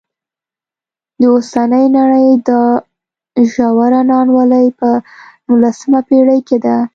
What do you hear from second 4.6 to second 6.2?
په نولسمه